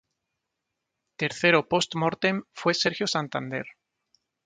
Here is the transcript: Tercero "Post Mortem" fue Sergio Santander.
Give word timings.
Tercero 1.15 1.67
"Post 1.67 1.93
Mortem" 1.93 2.41
fue 2.53 2.73
Sergio 2.73 3.05
Santander. 3.05 3.67